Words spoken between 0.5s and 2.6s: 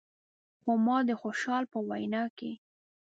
خو ما د خوشحال په وینا کې.